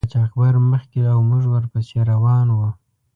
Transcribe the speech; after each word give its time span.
قاچاقبر 0.05 0.53
مخکې 0.71 1.01
او 1.11 1.19
موږ 1.29 1.43
ور 1.49 1.65
پسې 1.71 1.99
روان 2.11 2.47
وو. 2.57 2.69